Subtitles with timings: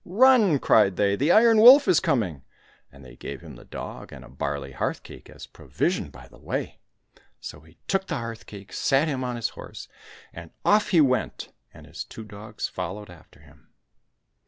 [0.03, 2.41] "Run!" cried they,'' the Iron Wolf is coming!"
[2.91, 6.39] And they gave him the dog, and a barley hearth cake as provision by the
[6.39, 6.79] way.
[7.39, 9.87] So he took the hearth cake, sat him on his horse,
[10.33, 13.69] and off he went, and his two dogs followed after him.